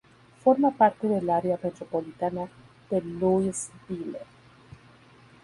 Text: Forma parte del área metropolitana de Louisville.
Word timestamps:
Forma 0.43 0.71
parte 0.71 1.07
del 1.07 1.29
área 1.29 1.59
metropolitana 1.61 2.49
de 2.89 3.01
Louisville. 3.01 4.17